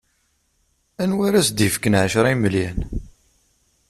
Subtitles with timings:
[1.01, 2.79] Anwa ara as-d-ifken ɛecra n yimelyan?